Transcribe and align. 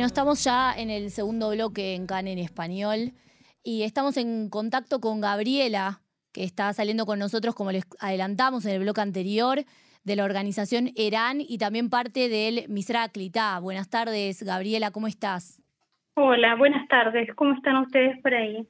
Bueno, 0.00 0.06
estamos 0.06 0.42
ya 0.44 0.72
en 0.74 0.88
el 0.88 1.10
segundo 1.10 1.50
bloque 1.50 1.94
en 1.94 2.06
CAN 2.06 2.26
en 2.26 2.38
español 2.38 3.12
y 3.62 3.82
estamos 3.82 4.16
en 4.16 4.48
contacto 4.48 4.98
con 4.98 5.20
Gabriela, 5.20 6.00
que 6.32 6.42
está 6.42 6.72
saliendo 6.72 7.04
con 7.04 7.18
nosotros, 7.18 7.54
como 7.54 7.70
les 7.70 7.84
adelantamos 7.98 8.64
en 8.64 8.70
el 8.76 8.80
bloque 8.80 9.02
anterior, 9.02 9.62
de 10.04 10.16
la 10.16 10.24
organización 10.24 10.90
ERAN 10.96 11.42
y 11.46 11.58
también 11.58 11.90
parte 11.90 12.30
del 12.30 12.64
Misra 12.70 13.10
Clitá. 13.10 13.58
Buenas 13.58 13.90
tardes, 13.90 14.42
Gabriela, 14.42 14.90
¿cómo 14.90 15.06
estás? 15.06 15.60
Hola, 16.14 16.54
buenas 16.56 16.88
tardes. 16.88 17.28
¿Cómo 17.34 17.52
están 17.52 17.76
ustedes 17.76 18.18
por 18.22 18.32
ahí? 18.32 18.66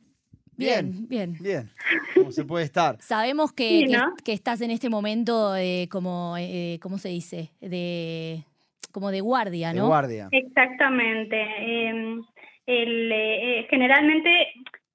Bien, 0.57 1.07
bien. 1.07 1.37
Bien. 1.41 1.71
¿Cómo 2.17 2.33
se 2.33 2.45
puede 2.45 2.65
estar? 2.65 2.97
Sabemos 3.03 3.53
que, 3.53 3.85
que- 3.87 4.23
que 4.25 4.33
estás 4.33 4.63
en 4.63 4.73
este 4.73 4.91
momento 4.91 5.55
eh, 5.55 5.87
como, 5.93 6.35
eh, 6.41 6.81
¿cómo 6.83 6.99
se 6.99 7.11
dice? 7.11 7.53
De, 7.61 8.45
como 8.93 9.11
de 9.11 9.21
guardia, 9.21 9.73
De 9.73 9.81
¿no? 9.81 9.89
guardia. 9.89 10.29
Exactamente. 10.33 11.37
Eh, 11.37 12.21
el, 12.67 13.13
eh, 13.13 13.67
generalmente 13.71 14.53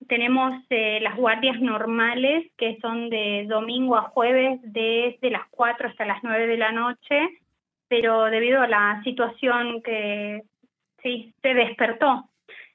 tenemos 0.08 0.64
eh, 0.70 1.00
las 1.02 1.16
guardias 1.16 1.60
normales, 1.62 2.52
que 2.58 2.78
son 2.82 3.10
de 3.10 3.46
domingo 3.48 3.96
a 3.98 4.10
jueves, 4.10 4.60
desde 4.64 5.32
las 5.32 5.48
4 5.52 5.90
hasta 5.90 6.06
las 6.06 6.24
9 6.24 6.48
de 6.48 6.58
la 6.58 6.72
noche, 6.72 7.30
pero 7.88 8.26
debido 8.26 8.62
a 8.62 8.68
la 8.68 9.02
situación 9.04 9.82
que 9.82 10.44
sí 11.02 11.34
se 11.42 11.54
despertó. 11.54 12.30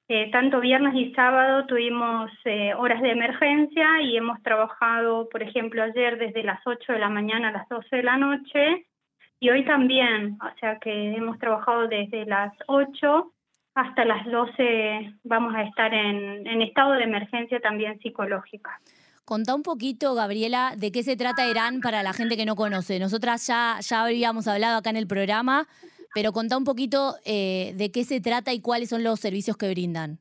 Eh, 0.09 0.29
tanto 0.33 0.59
viernes 0.61 0.95
y 0.97 1.13
sábado 1.15 1.67
tuvimos 1.67 2.31
eh, 2.45 2.75
horas 2.75 3.01
de 3.01 3.13
emergencia 3.13 4.03
y 4.03 4.17
hemos 4.17 4.43
trabajado, 4.43 5.29
por 5.29 5.43
ejemplo, 5.43 5.85
ayer 5.85 6.19
desde 6.19 6.43
las 6.43 6.59
8 6.67 6.95
de 6.95 6.99
la 6.99 7.09
mañana 7.09 7.49
a 7.49 7.53
las 7.53 7.69
12 7.69 7.95
de 7.95 8.03
la 8.03 8.17
noche 8.17 8.87
y 9.41 9.51
hoy 9.51 9.65
también, 9.65 10.39
o 10.41 10.59
sea 10.61 10.79
que 10.79 11.15
hemos 11.15 11.39
trabajado 11.39 11.89
desde 11.89 12.27
las 12.27 12.53
8 12.67 13.33
hasta 13.75 14.05
las 14.05 14.27
12, 14.27 15.15
vamos 15.25 15.55
a 15.55 15.63
estar 15.63 15.93
en, 15.95 16.47
en 16.47 16.63
estado 16.63 16.93
de 16.93 17.05
emergencia 17.05 17.59
también 17.61 17.99
psicológica. 18.01 18.79
Contá 19.25 19.55
un 19.55 19.63
poquito, 19.63 20.15
Gabriela, 20.15 20.75
de 20.77 20.91
qué 20.93 21.03
se 21.03 21.17
trata 21.17 21.49
Irán 21.49 21.81
para 21.81 22.03
la 22.03 22.13
gente 22.13 22.37
que 22.37 22.45
no 22.45 22.57
conoce. 22.57 22.99
Nosotras 22.99 23.47
ya, 23.47 23.77
ya 23.81 24.03
habíamos 24.03 24.49
hablado 24.49 24.79
acá 24.79 24.91
en 24.91 24.97
el 24.97 25.07
programa, 25.07 25.67
pero 26.15 26.33
contá 26.33 26.59
un 26.59 26.65
poquito 26.65 27.15
eh, 27.25 27.73
de 27.77 27.93
qué 27.93 28.05
se 28.05 28.21
trata 28.21 28.53
y 28.53 28.61
cuáles 28.61 28.89
son 28.89 29.05
los 29.05 29.21
servicios 29.21 29.57
que 29.57 29.71
brindan. 29.71 30.19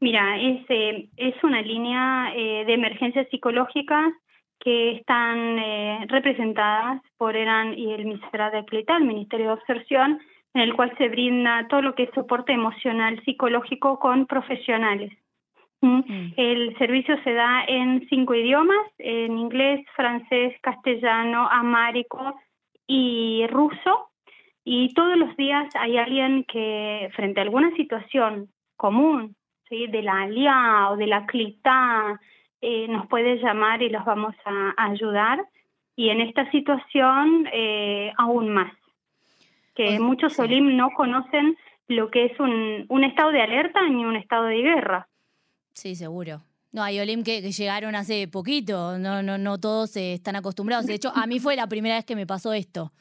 Mira, 0.00 0.36
es, 0.38 0.66
eh, 0.68 1.08
es 1.16 1.34
una 1.44 1.62
línea 1.62 2.34
eh, 2.34 2.64
de 2.66 2.74
emergencias 2.74 3.28
psicológicas 3.30 4.12
que 4.64 4.92
están 4.92 5.58
eh, 5.58 6.06
representadas 6.08 7.02
por 7.18 7.36
ERAN 7.36 7.78
y 7.78 7.92
el 7.92 8.06
Ministerio 8.06 8.50
de 8.50 8.64
Clita, 8.64 8.96
el 8.96 9.04
Ministerio 9.04 9.48
de 9.48 9.52
Observación, 9.52 10.18
en 10.54 10.62
el 10.62 10.74
cual 10.74 10.96
se 10.96 11.10
brinda 11.10 11.68
todo 11.68 11.82
lo 11.82 11.94
que 11.94 12.04
es 12.04 12.10
soporte 12.14 12.52
emocional 12.52 13.22
psicológico 13.24 13.98
con 13.98 14.26
profesionales. 14.26 15.12
¿Mm? 15.82 15.98
Mm. 15.98 16.34
El 16.38 16.78
servicio 16.78 17.22
se 17.24 17.34
da 17.34 17.64
en 17.68 18.08
cinco 18.08 18.34
idiomas, 18.34 18.86
en 18.96 19.36
inglés, 19.36 19.84
francés, 19.94 20.54
castellano, 20.62 21.46
amárico 21.50 22.34
y 22.86 23.46
ruso. 23.48 24.08
Y 24.64 24.94
todos 24.94 25.18
los 25.18 25.36
días 25.36 25.68
hay 25.78 25.98
alguien 25.98 26.44
que 26.44 27.10
frente 27.14 27.40
a 27.40 27.42
alguna 27.42 27.70
situación 27.76 28.48
común, 28.76 29.36
¿sí? 29.68 29.88
de 29.88 30.02
la 30.02 30.22
alia 30.22 30.88
o 30.90 30.96
de 30.96 31.06
la 31.06 31.26
clita, 31.26 32.18
eh, 32.64 32.88
nos 32.88 33.06
puede 33.08 33.36
llamar 33.36 33.82
y 33.82 33.90
los 33.90 34.04
vamos 34.04 34.34
a, 34.46 34.74
a 34.76 34.90
ayudar. 34.90 35.44
Y 35.96 36.08
en 36.08 36.20
esta 36.20 36.50
situación 36.50 37.46
eh, 37.52 38.12
aún 38.16 38.48
más, 38.48 38.72
que 39.74 39.98
muchos. 40.00 40.38
Olim 40.38 40.76
no 40.76 40.88
conocen 40.96 41.56
lo 41.88 42.10
que 42.10 42.26
es 42.26 42.40
un, 42.40 42.86
un 42.88 43.04
estado 43.04 43.30
de 43.30 43.42
alerta 43.42 43.80
ni 43.88 44.04
un 44.04 44.16
estado 44.16 44.46
de 44.46 44.62
guerra. 44.62 45.08
Sí, 45.72 45.94
seguro. 45.94 46.40
No, 46.72 46.82
hay 46.82 46.98
Olim 46.98 47.22
que, 47.22 47.42
que 47.42 47.52
llegaron 47.52 47.94
hace 47.94 48.26
poquito, 48.26 48.98
no, 48.98 49.22
no, 49.22 49.38
no 49.38 49.60
todos 49.60 49.96
eh, 49.96 50.14
están 50.14 50.34
acostumbrados. 50.34 50.86
De 50.86 50.94
hecho, 50.94 51.12
a 51.14 51.26
mí 51.26 51.38
fue 51.38 51.54
la 51.54 51.68
primera 51.68 51.96
vez 51.96 52.04
que 52.04 52.16
me 52.16 52.26
pasó 52.26 52.52
esto. 52.52 52.92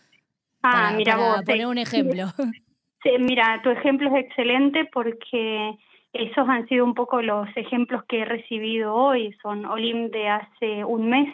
Ah, 0.62 0.72
para, 0.72 0.98
mira 0.98 1.16
para 1.16 1.28
vos. 1.30 1.42
poner 1.44 1.60
sí. 1.60 1.66
un 1.66 1.78
ejemplo. 1.78 2.26
Sí, 3.04 3.10
mira, 3.20 3.60
tu 3.62 3.70
ejemplo 3.70 4.16
es 4.16 4.24
excelente 4.24 4.86
porque 4.94 5.78
esos 6.14 6.48
han 6.48 6.68
sido 6.68 6.86
un 6.86 6.94
poco 6.94 7.22
los 7.22 7.48
ejemplos 7.58 8.04
que 8.06 8.22
he 8.22 8.26
recibido 8.26 8.94
hoy. 8.94 9.34
Son 9.42 9.66
Olim 9.66 10.10
de 10.12 10.30
hace 10.30 10.86
un 10.86 11.10
mes, 11.10 11.34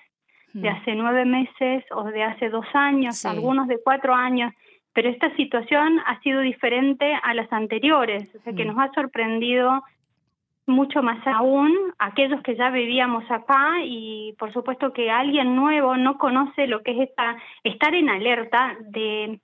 de 0.54 0.70
hace 0.70 0.96
nueve 0.96 1.26
meses 1.26 1.84
o 1.92 2.06
de 2.06 2.24
hace 2.24 2.50
dos 2.50 2.66
años, 2.74 3.18
Sí. 3.18 3.28
algunos 3.28 3.68
de 3.68 3.80
cuatro 3.84 4.14
años. 4.16 4.54
Pero 4.94 5.10
esta 5.10 5.34
situación 5.36 6.00
ha 6.06 6.20
sido 6.22 6.42
diferente 6.42 7.14
a 7.22 7.34
las 7.34 7.52
anteriores, 7.54 8.28
o 8.36 8.40
sea 8.42 8.54
que 8.54 8.66
Mm. 8.66 8.68
nos 8.70 8.80
ha 8.80 8.92
sorprendido 8.94 9.84
mucho 10.66 11.02
más 11.04 11.26
aún 11.28 11.72
aquellos 12.00 12.42
que 12.44 12.56
ya 12.56 12.70
vivíamos 12.70 13.30
acá 13.30 13.78
y 13.84 14.34
por 14.38 14.54
supuesto 14.54 14.94
que 14.94 15.10
alguien 15.12 15.56
nuevo 15.56 15.98
no 15.98 16.18
conoce 16.18 16.68
lo 16.68 16.84
que 16.84 16.92
es 16.92 17.10
esta, 17.10 17.38
estar 17.64 17.94
en 17.96 18.10
alerta 18.10 18.76
de, 18.82 19.40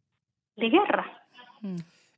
de 0.56 0.69
guerra. 0.69 1.06
Mm. 1.62 1.75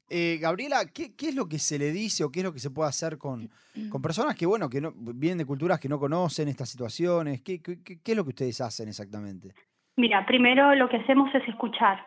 Eh, 0.09 0.38
Gabriela, 0.41 0.78
¿qué, 0.94 1.12
es 1.19 1.35
lo 1.35 1.47
que 1.47 1.59
se 1.59 1.78
le 1.78 1.91
dice 1.91 2.23
o 2.23 2.31
qué 2.31 2.40
es 2.40 2.45
lo 2.45 2.53
que 2.53 2.59
se 2.59 2.72
puede 2.72 2.90
hacer 2.90 3.18
con, 3.18 3.50
con 3.90 4.01
personas 4.01 4.35
que, 4.35 4.45
bueno, 4.45 4.69
que 4.69 4.79
no, 4.79 4.94
vienen 4.95 5.40
de 5.40 5.45
culturas 5.45 5.79
que 5.79 5.90
no 5.90 6.00
conocen 6.00 6.47
estas 6.47 6.69
situaciones? 6.69 7.41
¿Qué, 7.41 7.62
qué, 7.62 7.84
qué- 7.84 8.00
qué 8.01 8.12
es 8.12 8.18
lo 8.18 8.23
que 8.23 8.29
ustedes 8.29 8.62
hacen 8.62 8.88
exactamente? 8.88 9.53
Mira, 9.97 10.25
primero 10.25 10.73
lo 10.75 10.88
que 10.88 10.97
hacemos 10.97 11.34
es 11.35 11.47
escuchar. 11.47 12.06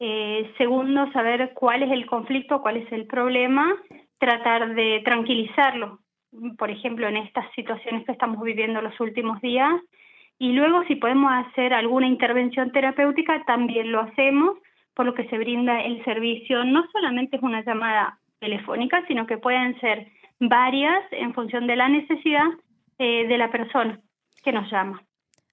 Eh, 0.00 0.52
segundo, 0.58 1.10
saber 1.12 1.52
cuál 1.54 1.82
es 1.82 1.90
el 1.90 2.06
conflicto, 2.06 2.60
cuál 2.60 2.76
es 2.76 2.92
el 2.92 3.06
problema, 3.06 3.74
tratar 4.18 4.74
de 4.74 5.00
tranquilizarlo, 5.04 6.00
por 6.56 6.70
ejemplo, 6.70 7.08
en 7.08 7.16
estas 7.16 7.46
situaciones 7.54 8.04
que 8.04 8.12
estamos 8.12 8.42
viviendo 8.42 8.80
los 8.82 8.98
últimos 9.00 9.40
días. 9.40 9.72
Y 10.38 10.52
luego, 10.52 10.84
si 10.86 10.96
podemos 10.96 11.32
hacer 11.32 11.72
alguna 11.72 12.06
intervención 12.06 12.70
terapéutica, 12.70 13.42
también 13.44 13.90
lo 13.90 14.00
hacemos, 14.00 14.58
por 14.98 15.06
lo 15.06 15.14
que 15.14 15.28
se 15.28 15.38
brinda 15.38 15.80
el 15.80 16.04
servicio. 16.04 16.64
No 16.64 16.84
solamente 16.90 17.36
es 17.36 17.42
una 17.44 17.64
llamada 17.64 18.18
telefónica, 18.40 19.04
sino 19.06 19.28
que 19.28 19.38
pueden 19.38 19.78
ser 19.78 20.08
varias 20.40 21.04
en 21.12 21.32
función 21.34 21.68
de 21.68 21.76
la 21.76 21.88
necesidad 21.88 22.42
eh, 22.98 23.28
de 23.28 23.38
la 23.38 23.48
persona 23.52 24.00
que 24.42 24.50
nos 24.50 24.68
llama. 24.72 25.00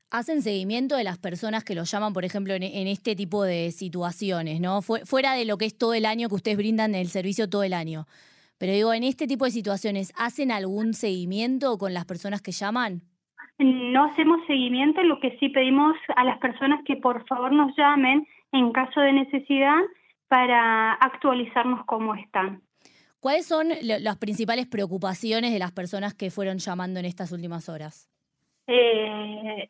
Hacen 0.09 0.41
seguimiento 0.41 0.95
de 0.95 1.03
las 1.03 1.19
personas 1.19 1.63
que 1.63 1.75
los 1.75 1.91
llaman, 1.91 2.11
por 2.11 2.25
ejemplo, 2.25 2.55
en, 2.55 2.63
este 2.63 3.16
tipo 3.16 3.44
de 3.44 3.69
situaciones, 3.69 4.59
¿no? 4.61 4.81
Fue- 4.81 5.05
fuera 5.05 5.34
de 5.35 5.45
lo 5.45 5.59
que 5.59 5.66
es 5.66 5.78
todo 5.78 5.94
el 5.94 6.07
año 6.07 6.28
que 6.28 6.35
ustedes 6.35 6.57
brindan 6.57 6.95
el 6.95 7.09
servicio 7.09 7.47
todo 7.47 7.61
el 7.61 7.73
año. 7.73 8.07
Pero 8.57 8.73
digo, 8.73 8.94
en 8.95 9.03
este 9.03 9.28
tipo 9.28 9.45
de 9.45 9.51
situaciones, 9.51 10.11
¿hacen 10.17 10.51
algún 10.51 10.95
seguimiento 10.95 11.78
con 11.78 11.94
las 11.94 12.05
personas 12.05 12.41
que 12.41 12.51
llaman? 12.51 13.03
No 13.57 14.05
hacemos 14.05 14.45
seguimiento, 14.47 15.01
lo 15.03 15.19
que 15.19 15.38
sí 15.39 15.49
pedimos 15.49 15.95
a 16.16 16.23
las 16.23 16.38
personas 16.39 16.81
que 16.85 16.97
por 16.97 17.25
favor 17.27 17.51
nos 17.51 17.75
llamen 17.77 18.27
en 18.51 18.71
caso 18.71 18.99
de 19.01 19.13
necesidad 19.13 19.79
para 20.27 20.93
actualizarnos 20.93 21.85
cómo 21.85 22.16
están. 22.16 22.61
¿Cuáles 23.19 23.47
son 23.47 23.69
las 23.81 24.17
principales 24.17 24.67
preocupaciones 24.67 25.51
de 25.51 25.59
las 25.59 25.71
personas 25.71 26.13
que 26.13 26.29
fueron 26.29 26.57
llamando 26.57 26.99
en 26.99 27.05
estas 27.05 27.31
últimas 27.31 27.69
horas? 27.69 28.09
Eh, 28.67 29.69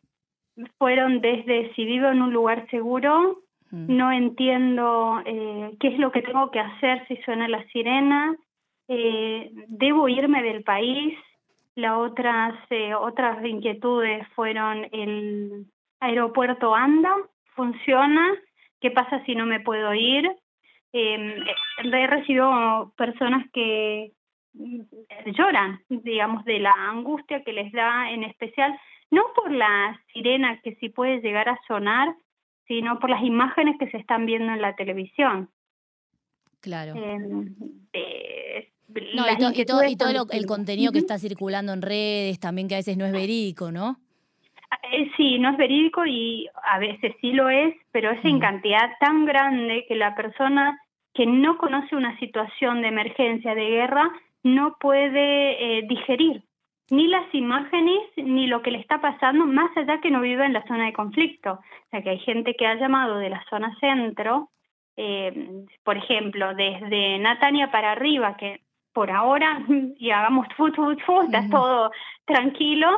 fueron 0.78 1.20
desde 1.20 1.72
si 1.74 1.84
vivo 1.84 2.08
en 2.08 2.22
un 2.22 2.32
lugar 2.32 2.68
seguro, 2.70 3.42
Mm. 3.70 3.96
no 3.96 4.12
entiendo 4.12 5.20
eh, 5.24 5.76
qué 5.80 5.88
es 5.88 5.98
lo 5.98 6.12
que 6.12 6.22
tengo 6.22 6.50
que 6.50 6.60
hacer 6.60 7.06
si 7.08 7.16
suena 7.22 7.48
la 7.48 7.66
sirena, 7.68 8.36
eh, 8.88 9.50
debo 9.68 10.08
irme 10.08 10.42
del 10.42 10.62
país. 10.62 11.18
Las 11.76 11.92
otras, 11.98 12.54
eh, 12.70 12.94
otras 12.94 13.44
inquietudes 13.44 14.26
fueron 14.34 14.88
el 14.92 15.66
aeropuerto 16.00 16.74
anda, 16.74 17.14
funciona, 17.54 18.34
qué 18.80 18.90
pasa 18.90 19.22
si 19.24 19.34
no 19.34 19.46
me 19.46 19.60
puedo 19.60 19.92
ir. 19.94 20.26
Eh, 20.92 21.36
he 21.84 22.06
recibido 22.06 22.92
personas 22.96 23.46
que 23.52 24.12
mm, 24.54 24.80
lloran, 25.36 25.80
digamos, 25.90 26.44
de 26.46 26.60
la 26.60 26.72
angustia 26.72 27.44
que 27.44 27.52
les 27.52 27.70
da 27.72 28.10
en 28.10 28.24
especial, 28.24 28.78
no 29.10 29.22
por 29.34 29.52
la 29.52 30.00
sirena 30.14 30.58
que 30.62 30.76
sí 30.76 30.88
puede 30.88 31.20
llegar 31.20 31.48
a 31.50 31.60
sonar, 31.68 32.14
sino 32.66 32.98
por 32.98 33.10
las 33.10 33.22
imágenes 33.22 33.76
que 33.78 33.90
se 33.90 33.98
están 33.98 34.24
viendo 34.26 34.52
en 34.52 34.62
la 34.62 34.74
televisión. 34.76 35.50
Claro. 36.60 36.94
Eh, 36.96 37.18
de- 37.20 37.52
No, 39.14 39.22
y, 39.24 39.26
las 39.26 39.38
to- 39.38 39.52
y 39.60 39.64
todo, 39.64 39.84
y 39.84 40.14
lo- 40.14 40.30
el 40.30 40.46
contenido 40.46 40.92
que 40.92 40.98
está 40.98 41.18
circulando 41.18 41.72
en 41.72 41.82
redes, 41.82 42.38
también 42.40 42.68
que 42.68 42.74
a 42.74 42.78
veces 42.78 42.96
no 42.96 43.04
es 43.06 43.12
verídico, 43.12 43.70
¿no? 43.70 43.96
Eh, 44.92 45.10
Sí, 45.16 45.38
no 45.38 45.50
es 45.50 45.56
verídico 45.56 46.04
y 46.06 46.48
a 46.64 46.78
veces 46.78 47.14
sí 47.20 47.32
lo 47.32 47.48
es, 47.48 47.74
pero 47.92 48.10
es 48.10 48.24
en 48.24 48.40
cantidad 48.40 48.90
tan 49.00 49.24
grande 49.24 49.84
que 49.88 49.94
la 49.94 50.14
persona 50.14 50.78
que 51.14 51.24
no 51.26 51.56
conoce 51.56 51.96
una 51.96 52.18
situación 52.18 52.82
de 52.82 52.88
emergencia, 52.88 53.54
de 53.54 53.68
guerra, 53.68 54.10
no 54.42 54.76
puede 54.78 55.78
eh, 55.78 55.82
digerir 55.88 56.42
ni 56.90 57.08
las 57.08 57.32
imágenes 57.34 57.98
ni 58.16 58.46
lo 58.46 58.62
que 58.62 58.70
le 58.70 58.78
está 58.78 59.00
pasando, 59.00 59.44
más 59.46 59.76
allá 59.76 60.00
que 60.00 60.10
no 60.10 60.20
vive 60.20 60.44
en 60.44 60.52
la 60.52 60.64
zona 60.66 60.86
de 60.86 60.92
conflicto. 60.92 61.52
O 61.54 61.90
sea 61.90 62.02
que 62.02 62.10
hay 62.10 62.18
gente 62.20 62.54
que 62.54 62.66
ha 62.66 62.74
llamado 62.76 63.18
de 63.18 63.30
la 63.30 63.42
zona 63.50 63.74
centro 63.80 64.50
por 65.84 65.96
ejemplo, 65.98 66.54
desde 66.54 67.18
Natania 67.18 67.70
para 67.70 67.92
arriba, 67.92 68.36
que 68.38 68.60
por 68.96 69.10
ahora, 69.10 69.62
y 69.98 70.10
hagamos 70.10 70.46
fut, 70.56 70.74
fut, 70.74 70.98
fut, 71.04 71.26
está 71.26 71.46
todo 71.50 71.90
tranquilo, 72.24 72.88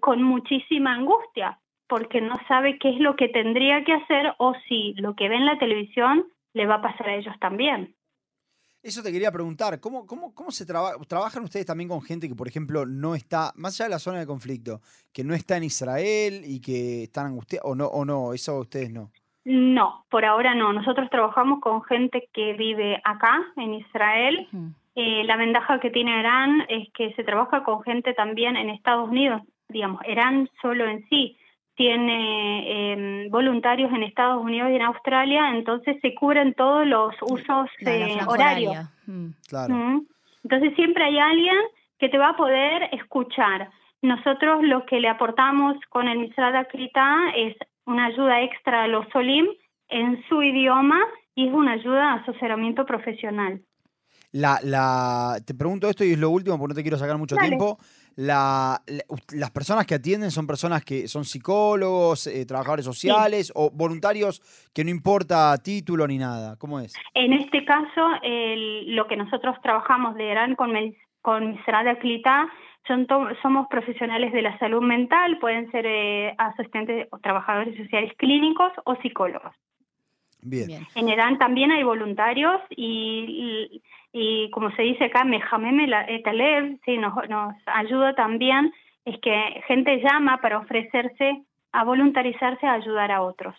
con 0.00 0.20
muchísima 0.20 0.94
angustia, 0.94 1.60
porque 1.86 2.20
no 2.20 2.34
sabe 2.48 2.76
qué 2.80 2.90
es 2.90 2.98
lo 2.98 3.14
que 3.14 3.28
tendría 3.28 3.84
que 3.84 3.92
hacer 3.92 4.34
o 4.38 4.52
si 4.66 4.94
lo 4.94 5.14
que 5.14 5.28
ve 5.28 5.36
en 5.36 5.46
la 5.46 5.60
televisión 5.60 6.24
le 6.54 6.66
va 6.66 6.76
a 6.76 6.82
pasar 6.82 7.08
a 7.08 7.14
ellos 7.14 7.34
también. 7.38 7.94
Eso 8.82 9.00
te 9.00 9.12
quería 9.12 9.30
preguntar, 9.30 9.78
¿cómo, 9.78 10.08
cómo, 10.08 10.34
cómo 10.34 10.50
se 10.50 10.66
trabaja? 10.66 10.96
¿Trabajan 11.06 11.44
ustedes 11.44 11.66
también 11.66 11.88
con 11.88 12.02
gente 12.02 12.26
que, 12.26 12.34
por 12.34 12.48
ejemplo, 12.48 12.84
no 12.84 13.14
está, 13.14 13.52
más 13.54 13.78
allá 13.78 13.86
de 13.86 13.94
la 13.94 14.00
zona 14.00 14.18
de 14.18 14.26
conflicto, 14.26 14.80
que 15.12 15.22
no 15.22 15.34
está 15.34 15.56
en 15.56 15.62
Israel 15.62 16.42
y 16.44 16.60
que 16.60 17.04
están 17.04 17.26
angustiados, 17.26 17.70
o 17.70 17.76
no, 17.76 17.86
o 17.86 18.04
no, 18.04 18.32
eso 18.32 18.58
ustedes 18.58 18.90
no? 18.90 19.12
No, 19.44 20.04
por 20.10 20.24
ahora 20.24 20.56
no. 20.56 20.72
Nosotros 20.72 21.08
trabajamos 21.10 21.60
con 21.60 21.82
gente 21.84 22.28
que 22.32 22.54
vive 22.54 23.00
acá, 23.04 23.38
en 23.56 23.74
Israel. 23.74 24.48
Eh, 24.94 25.24
la 25.24 25.36
ventaja 25.36 25.80
que 25.80 25.90
tiene 25.90 26.20
Irán 26.20 26.66
es 26.68 26.88
que 26.92 27.12
se 27.14 27.24
trabaja 27.24 27.64
con 27.64 27.82
gente 27.82 28.12
también 28.14 28.56
en 28.56 28.70
Estados 28.70 29.08
Unidos. 29.08 29.42
Digamos, 29.68 30.02
Irán 30.06 30.48
solo 30.60 30.86
en 30.86 31.08
sí 31.08 31.36
tiene 31.74 32.92
em, 32.92 33.30
voluntarios 33.30 33.90
en 33.92 34.02
Estados 34.02 34.42
Unidos 34.42 34.70
y 34.70 34.76
en 34.76 34.82
Australia, 34.82 35.50
entonces 35.50 35.96
se 36.02 36.14
cubren 36.14 36.54
todos 36.54 36.86
los 36.86 37.14
usos 37.22 37.70
eh, 37.80 38.18
horarios. 38.26 38.76
Mm. 39.06 39.28
Claro. 39.48 40.02
Entonces 40.44 40.74
siempre 40.74 41.04
hay 41.04 41.18
alguien 41.18 41.56
que 41.98 42.08
te 42.08 42.18
va 42.18 42.30
a 42.30 42.36
poder 42.36 42.88
escuchar. 42.92 43.70
Nosotros 44.02 44.62
lo 44.62 44.84
que 44.86 45.00
le 45.00 45.08
aportamos 45.08 45.76
con 45.88 46.08
el 46.08 46.18
Misrada 46.18 46.64
Krita 46.66 47.30
es 47.36 47.56
una 47.86 48.06
ayuda 48.06 48.42
extra 48.42 48.84
a 48.84 48.88
los 48.88 49.06
Solim 49.08 49.46
en 49.88 50.22
su 50.28 50.42
idioma 50.42 51.00
y 51.34 51.48
es 51.48 51.54
una 51.54 51.72
ayuda 51.72 52.12
a 52.12 52.14
asesoramiento 52.14 52.84
profesional. 52.84 53.60
La, 54.32 54.58
la, 54.62 55.36
te 55.46 55.54
pregunto 55.54 55.88
esto 55.88 56.04
y 56.04 56.12
es 56.12 56.18
lo 56.18 56.30
último 56.30 56.58
porque 56.58 56.72
no 56.72 56.74
te 56.74 56.82
quiero 56.82 56.96
sacar 56.96 57.18
mucho 57.18 57.36
tiempo 57.36 57.78
la, 58.16 58.80
las 59.34 59.50
personas 59.50 59.86
que 59.86 59.94
atienden 59.94 60.30
son 60.30 60.46
personas 60.46 60.84
que 60.84 61.08
son 61.08 61.24
psicólogos, 61.24 62.26
eh, 62.26 62.44
trabajadores 62.46 62.84
sociales 62.84 63.52
o 63.54 63.70
voluntarios 63.70 64.40
que 64.74 64.84
no 64.84 64.90
importa 64.90 65.56
título 65.62 66.06
ni 66.06 66.18
nada. 66.18 66.56
¿Cómo 66.58 66.80
es? 66.80 66.94
En 67.14 67.32
este 67.32 67.64
caso, 67.64 68.08
lo 68.22 69.06
que 69.06 69.16
nosotros 69.16 69.56
trabajamos 69.62 70.14
de 70.16 70.30
Irán 70.30 70.54
con, 70.54 70.72
con 71.22 71.58
Clita 72.00 72.48
son 72.86 73.06
somos 73.40 73.68
profesionales 73.68 74.32
de 74.32 74.42
la 74.42 74.58
salud 74.58 74.82
mental, 74.82 75.38
pueden 75.38 75.70
ser 75.70 75.86
eh, 75.86 76.34
asistentes 76.36 77.06
o 77.12 77.18
trabajadores 77.18 77.76
sociales 77.76 78.12
clínicos 78.16 78.72
o 78.84 78.96
psicólogos. 78.96 79.54
Bien. 80.42 80.86
En 80.94 81.08
Irán 81.08 81.38
también 81.38 81.70
hay 81.70 81.82
voluntarios 81.82 82.60
y 82.70 83.80
y 84.12 84.50
como 84.50 84.70
se 84.76 84.82
dice 84.82 85.04
acá, 85.04 85.24
Mejameme 85.24 85.88
Etalev, 86.08 86.78
sí, 86.84 86.98
nos, 86.98 87.14
nos 87.28 87.54
ayuda 87.66 88.14
también, 88.14 88.72
es 89.04 89.18
que 89.20 89.32
gente 89.66 90.02
llama 90.02 90.38
para 90.42 90.58
ofrecerse 90.58 91.42
a 91.72 91.84
voluntarizarse 91.84 92.66
a 92.66 92.74
ayudar 92.74 93.10
a 93.10 93.22
otros. 93.22 93.54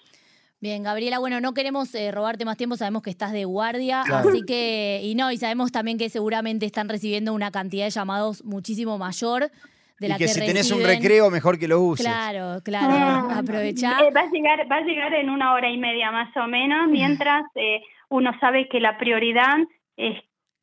Bien, 0.60 0.84
Gabriela, 0.84 1.20
bueno, 1.20 1.42
no 1.42 1.54
queremos 1.54 1.94
eh, 1.96 2.12
robarte 2.12 2.46
más 2.46 2.56
tiempo, 2.56 2.78
sabemos 2.78 3.02
que 3.02 3.10
estás 3.10 3.34
de 3.34 3.44
guardia, 3.44 4.02
así 4.02 4.44
que, 4.46 5.02
y 5.04 5.16
no, 5.16 5.30
y 5.32 5.38
sabemos 5.38 5.72
también 5.72 5.98
que 5.98 6.08
seguramente 6.10 6.66
están 6.66 6.88
recibiendo 6.88 7.34
una 7.34 7.52
cantidad 7.52 7.86
de 7.86 7.90
llamados 7.90 8.46
muchísimo 8.46 8.98
mayor 8.98 9.52
de 10.04 10.10
la 10.10 10.16
y 10.16 10.18
que, 10.20 10.28
si 10.28 10.40
tenés 10.40 10.72
un 10.72 10.84
recreo, 10.84 11.32
mejor 11.32 11.58
que 11.58 11.68
lo 11.68 11.82
uses. 11.82 12.06
Claro, 12.06 12.62
claro, 12.64 12.94
ah, 12.94 13.40
aprovechar. 13.40 14.04
Eh, 14.04 14.12
va, 14.16 14.22
a 14.22 14.30
llegar, 14.30 14.72
va 14.72 14.78
a 14.78 14.82
llegar 14.82 15.14
en 15.14 15.30
una 15.30 15.54
hora 15.54 15.70
y 15.72 15.78
media 15.78 16.12
más 16.12 16.36
o 16.38 16.48
menos, 16.48 16.90
mientras 16.90 17.44
eh, 17.56 17.82
uno 18.10 18.32
sabe 18.40 18.68
que 18.70 18.80
la 18.80 18.98
prioridad 18.98 19.58
es 19.98 20.16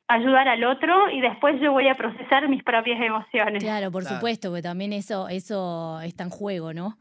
ayudar 0.07 0.47
al 0.47 0.63
otro 0.63 1.09
y 1.09 1.21
después 1.21 1.59
yo 1.61 1.71
voy 1.71 1.87
a 1.87 1.95
procesar 1.95 2.47
mis 2.49 2.63
propias 2.63 3.01
emociones. 3.01 3.63
Claro, 3.63 3.91
por 3.91 4.05
supuesto, 4.05 4.49
porque 4.49 4.61
también 4.61 4.93
eso, 4.93 5.27
eso 5.27 5.99
está 6.01 6.23
en 6.23 6.29
juego, 6.29 6.73
¿no? 6.73 6.97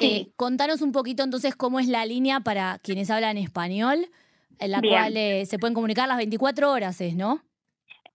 Eh, 0.00 0.28
contanos 0.36 0.80
un 0.80 0.92
poquito 0.92 1.22
entonces 1.22 1.54
cómo 1.54 1.78
es 1.80 1.88
la 1.88 2.06
línea 2.06 2.40
para 2.40 2.78
quienes 2.78 3.10
hablan 3.10 3.36
español, 3.36 4.06
en 4.58 4.70
la 4.70 4.80
cual 4.80 5.16
eh, 5.16 5.44
se 5.46 5.58
pueden 5.58 5.74
comunicar 5.74 6.08
las 6.08 6.16
24 6.16 6.70
horas, 6.70 7.00
¿es, 7.00 7.16
no? 7.16 7.42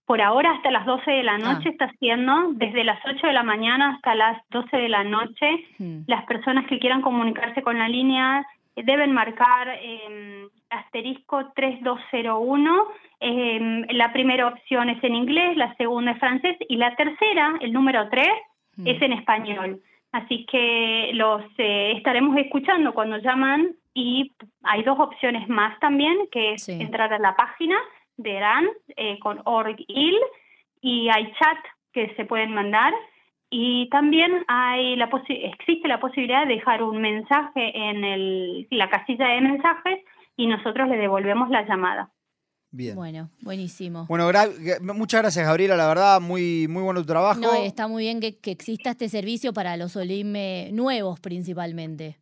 Por 0.06 0.22
ahora 0.22 0.52
hasta 0.52 0.72
las 0.72 0.86
12 0.86 1.10
de 1.10 1.24
la 1.24 1.38
noche 1.38 1.70
ah. 1.70 1.72
está 1.72 1.86
haciendo, 1.86 2.52
desde 2.54 2.84
las 2.84 3.00
8 3.06 3.28
de 3.28 3.34
la 3.34 3.44
mañana 3.44 3.96
hasta 3.96 4.16
las 4.16 4.42
12 4.50 4.78
de 4.78 4.90
la 4.90 5.04
noche. 5.04 5.66
Hmm. 5.80 6.02
Las 6.08 6.26
personas 6.26 6.68
que 6.68 6.80
quieran 6.80 7.02
comunicarse 7.02 7.62
con 7.62 7.78
la 7.80 7.90
línea 7.90 8.46
deben 8.76 9.14
marcar 9.14 9.70
eh, 9.82 10.48
asterisco 10.70 11.52
3201 11.56 12.88
Em, 13.20 13.86
la 13.92 14.12
primera 14.12 14.48
opción 14.48 14.90
es 14.90 15.04
en 15.04 15.16
inglés, 15.16 15.56
la 15.58 15.74
segunda 15.78 16.12
es 16.12 16.20
francés 16.20 16.58
y 16.68 16.76
la 16.76 16.96
tercera, 16.96 17.58
el 17.62 17.72
número 17.72 18.08
tres, 18.10 18.30
mm. 18.76 18.88
es 18.88 19.02
en 19.02 19.14
español. 19.14 19.82
Así 20.12 20.46
que 20.46 21.12
los 21.14 21.42
eh, 21.58 21.94
estaremos 21.98 22.38
escuchando 22.38 22.94
cuando 22.94 23.18
llaman 23.18 23.76
y 23.94 24.32
hay 24.64 24.84
dos 24.84 25.00
opciones 25.00 25.48
más 25.50 25.80
también, 25.80 26.16
que 26.32 26.54
es 26.54 26.70
entrar 26.70 27.14
a 27.14 27.20
la 27.20 27.36
página 27.36 27.76
de 28.18 28.38
ERAN 28.38 28.66
eh, 28.96 29.20
con 29.20 29.42
org.il 29.46 30.16
y 30.82 31.10
hay 31.10 31.32
chat 31.34 31.58
que 31.94 32.14
se 32.16 32.26
pueden 32.26 32.54
mandar 32.54 32.94
y 33.50 33.90
también 33.90 34.44
hay 34.48 34.96
la 34.96 35.10
existe 35.28 35.88
la 35.88 36.00
posibilidad 36.00 36.46
de 36.46 36.56
dejar 36.56 36.84
un 36.84 37.02
mensaje 37.02 37.72
en 37.74 38.04
el, 38.04 38.68
la 38.72 38.90
casilla 38.90 39.28
de 39.28 39.42
mensajes 39.42 40.00
y 40.36 40.48
nosotros 40.48 40.90
le 40.90 40.98
devolvemos 40.98 41.50
la 41.50 41.66
llamada. 41.66 42.12
Bueno, 42.94 43.30
buenísimo. 43.42 44.06
Bueno, 44.10 44.30
muchas 44.94 45.22
gracias, 45.22 45.46
Gabriela. 45.46 45.78
La 45.78 45.88
verdad, 45.88 46.20
muy, 46.20 46.68
muy 46.68 46.84
bueno 46.84 47.00
tu 47.02 47.08
trabajo. 47.08 47.40
No, 47.40 47.54
está 47.54 47.88
muy 47.88 48.04
bien 48.04 48.20
que, 48.20 48.38
exista 48.44 48.92
este 48.92 49.08
servicio 49.08 49.54
para 49.54 49.78
los 49.78 49.96
Olim 49.96 50.34
nuevos 50.74 51.22
principalmente. 51.22 52.20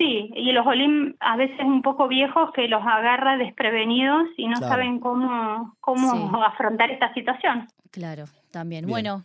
Sí, 0.00 0.30
y 0.34 0.50
los 0.52 0.66
Olim 0.66 1.14
a 1.20 1.36
veces 1.36 1.60
un 1.60 1.82
poco 1.82 2.08
viejos 2.08 2.50
que 2.54 2.68
los 2.68 2.80
agarra 2.80 3.36
desprevenidos 3.36 4.28
y 4.38 4.48
no 4.48 4.56
saben 4.56 4.98
cómo, 4.98 5.76
cómo 5.80 6.42
afrontar 6.42 6.90
esta 6.90 7.12
situación. 7.12 7.68
Claro, 7.90 8.24
también. 8.50 8.86
Bueno. 8.86 9.24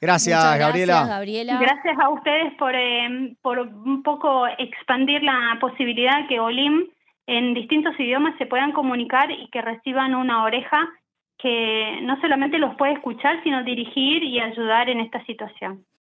Gracias, 0.00 0.42
Gabriela. 0.58 0.94
Gracias, 0.94 1.08
Gabriela. 1.08 1.58
Gracias 1.60 1.98
a 1.98 2.08
ustedes 2.08 2.54
por, 2.54 2.74
eh, 2.74 3.36
por 3.42 3.58
un 3.58 4.02
poco 4.02 4.46
expandir 4.46 5.22
la 5.22 5.58
posibilidad 5.60 6.26
que 6.26 6.40
Olim 6.40 6.86
en 7.26 7.52
distintos 7.52 7.92
idiomas 8.00 8.34
se 8.38 8.46
puedan 8.46 8.72
comunicar 8.72 9.30
y 9.30 9.48
que 9.48 9.60
reciban 9.60 10.14
una 10.14 10.42
oreja 10.42 10.88
que 11.36 11.98
no 12.00 12.18
solamente 12.22 12.58
los 12.58 12.74
puede 12.76 12.94
escuchar, 12.94 13.42
sino 13.42 13.62
dirigir 13.62 14.22
y 14.22 14.40
ayudar 14.40 14.88
en 14.88 15.00
esta 15.00 15.22
situación. 15.26 15.84